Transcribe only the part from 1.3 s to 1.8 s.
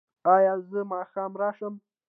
راشم؟